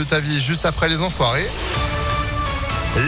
[0.00, 1.46] de ta vie juste après les enfoirés.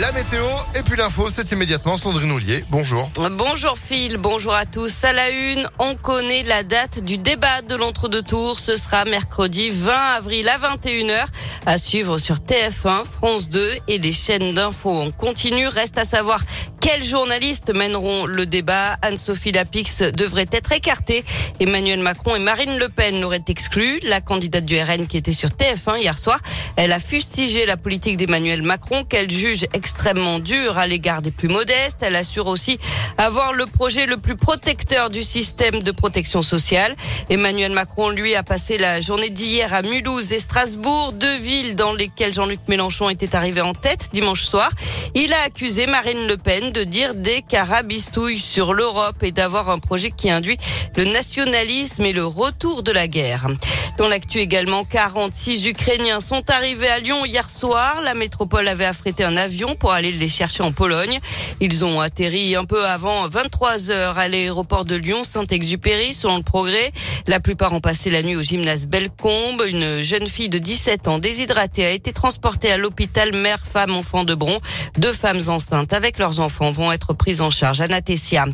[0.00, 0.44] La météo
[0.76, 2.64] et puis l'info, c'est immédiatement Sandrine Ollier.
[2.70, 3.10] Bonjour.
[3.32, 5.02] Bonjour Phil, bonjour à tous.
[5.02, 8.60] À la une, on connaît la date du débat de l'entre-deux tours.
[8.60, 11.24] Ce sera mercredi 20 avril à 21h
[11.66, 15.00] à suivre sur TF1, France 2 et les chaînes d'infos.
[15.00, 15.66] On continue.
[15.66, 16.40] Reste à savoir
[16.82, 21.24] quels journalistes mèneront le débat Anne-Sophie Lapix devrait être écartée.
[21.60, 24.00] Emmanuel Macron et Marine Le Pen l'auraient exclu.
[24.02, 26.40] La candidate du RN qui était sur TF1 hier soir,
[26.74, 31.48] elle a fustigé la politique d'Emmanuel Macron qu'elle juge extrêmement dure à l'égard des plus
[31.48, 31.98] modestes.
[32.00, 32.80] Elle assure aussi
[33.16, 36.96] avoir le projet le plus protecteur du système de protection sociale.
[37.30, 41.92] Emmanuel Macron, lui, a passé la journée d'hier à Mulhouse et Strasbourg, deux villes dans
[41.92, 44.70] lesquelles Jean-Luc Mélenchon était arrivé en tête dimanche soir.
[45.14, 49.78] Il a accusé Marine Le Pen de dire des carabistouilles sur l'Europe et d'avoir un
[49.78, 50.58] projet qui induit
[50.96, 53.48] le nationalisme et le retour de la guerre.
[53.98, 58.00] Dans l'actu également, 46 Ukrainiens sont arrivés à Lyon hier soir.
[58.02, 61.18] La métropole avait affrété un avion pour aller les chercher en Pologne.
[61.60, 66.42] Ils ont atterri un peu avant 23 heures à l'aéroport de Lyon, Saint-Exupéry, selon le
[66.42, 66.90] progrès.
[67.26, 69.62] La plupart ont passé la nuit au gymnase Bellecombe.
[69.66, 74.24] Une jeune fille de 17 ans déshydratée a été transportée à l'hôpital mère, femme, enfant
[74.24, 74.58] de Bron.
[74.96, 77.80] Deux femmes enceintes avec leurs enfants vont être prises en charge.
[77.80, 78.46] Anatessia.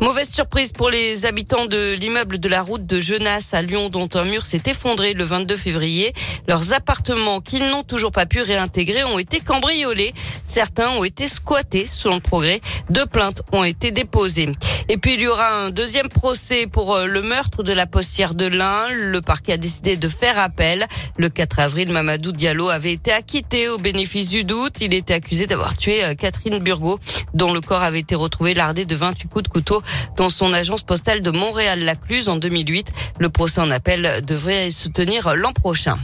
[0.00, 4.08] Mauvaise surprise pour les habitants de l'immeuble de la route de Genasse à Lyon dont
[4.14, 6.12] un mur s'est effondré le 22 février.
[6.48, 10.12] Leurs appartements qu'ils n'ont toujours pas pu réintégrer ont été cambriolés.
[10.46, 12.60] Certains ont été squattés selon le progrès.
[12.90, 14.48] Deux plaintes ont été déposées.
[14.88, 18.34] Et puis il y aura un deuxième procès pour euh, le meurtre de la postière
[18.34, 18.88] de l'Ain.
[18.90, 20.86] Le parquet a décidé de faire appel.
[21.16, 24.80] Le 4 avril, Mamadou Diallo avait été acquitté au bénéfice du doute.
[24.80, 26.98] Il était accusé d'avoir tué euh, Catherine Burgot,
[27.34, 29.82] dont le corps avait été retrouvé lardé de 28 coups de couteau
[30.16, 32.92] dans son agence postale de Montréal-Lacluse en 2008.
[33.18, 35.98] Le procès en appel devrait se tenir l'an prochain.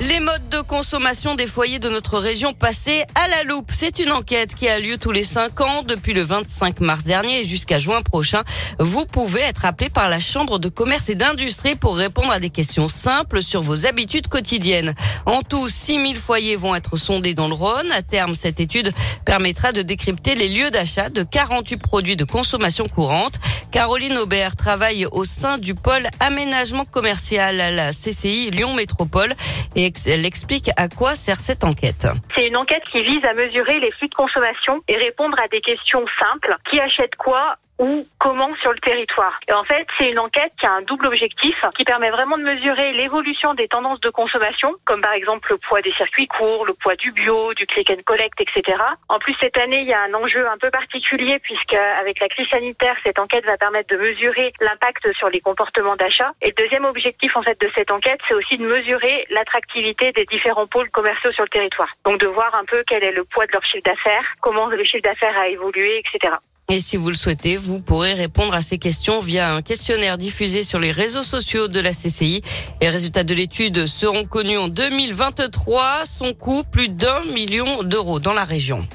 [0.00, 3.70] Les modes de consommation des foyers de notre région passés à la loupe.
[3.72, 7.44] C'est une enquête qui a lieu tous les cinq ans depuis le 25 mars dernier
[7.44, 8.42] jusqu'à juin prochain.
[8.80, 12.50] Vous pouvez être appelé par la Chambre de commerce et d'industrie pour répondre à des
[12.50, 14.94] questions simples sur vos habitudes quotidiennes.
[15.26, 17.92] En tout, 6000 foyers vont être sondés dans le Rhône.
[17.92, 18.92] À terme, cette étude
[19.24, 23.34] permettra de décrypter les lieux d'achat de 48 produits de consommation courante.
[23.70, 29.34] Caroline Aubert travaille au sein du pôle aménagement commercial à la CCI Lyon Métropole
[29.76, 32.06] et elle explique à quoi sert cette enquête.
[32.34, 35.60] C'est une enquête qui vise à mesurer les flux de consommation et répondre à des
[35.60, 36.56] questions simples.
[36.70, 39.38] Qui achète quoi ou comment sur le territoire.
[39.48, 42.42] Et en fait, c'est une enquête qui a un double objectif, qui permet vraiment de
[42.42, 46.74] mesurer l'évolution des tendances de consommation, comme par exemple le poids des circuits courts, le
[46.74, 48.78] poids du bio, du click and collect, etc.
[49.08, 52.28] En plus, cette année, il y a un enjeu un peu particulier puisque avec la
[52.28, 56.32] crise sanitaire, cette enquête va permettre de mesurer l'impact sur les comportements d'achat.
[56.42, 60.24] Et le deuxième objectif, en fait, de cette enquête, c'est aussi de mesurer l'attractivité des
[60.26, 61.88] différents pôles commerciaux sur le territoire.
[62.04, 64.84] Donc, de voir un peu quel est le poids de leur chiffre d'affaires, comment le
[64.84, 66.34] chiffre d'affaires a évolué, etc.
[66.70, 70.62] Et si vous le souhaitez, vous pourrez répondre à ces questions via un questionnaire diffusé
[70.62, 72.40] sur les réseaux sociaux de la CCI.
[72.80, 76.06] Les résultats de l'étude seront connus en 2023.
[76.06, 78.86] Son coût, plus d'un million d'euros dans la région.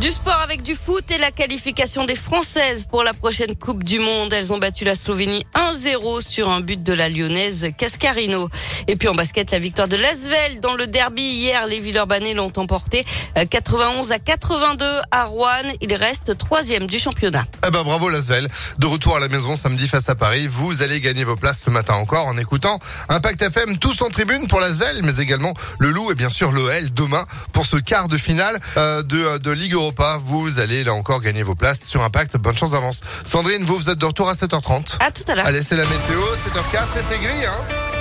[0.00, 3.98] Du sport avec du foot et la qualification des Françaises pour la prochaine Coupe du
[3.98, 4.30] Monde.
[4.30, 8.50] Elles ont battu la Slovénie 1-0 sur un but de la Lyonnaise Cascarino.
[8.88, 11.66] Et puis en basket, la victoire de Lasvel dans le derby hier.
[11.66, 13.06] Les Villeurbanais l'ont emporté
[13.48, 15.46] 91 à 82 à Rouen.
[15.80, 17.46] Il reste troisième du championnat.
[17.66, 18.48] Eh ben bravo Lasvel.
[18.78, 20.46] De retour à la maison samedi face à Paris.
[20.46, 22.78] Vous allez gagner vos places ce matin encore en écoutant
[23.08, 26.92] Impact FM tous en tribune pour Lasvel, mais également le Loup et bien sûr l'OL
[26.92, 27.24] demain
[27.54, 31.42] pour ce quart de finale euh, de, de Ligue pas, vous allez là encore gagner
[31.42, 32.36] vos places sur Impact.
[32.36, 33.00] Bonne chance d'avance.
[33.24, 34.96] Sandrine, vous, vous êtes de retour à 7h30.
[35.00, 35.46] À tout à l'heure.
[35.46, 37.85] Allez, c'est la météo, 7h04 et c'est gris, hein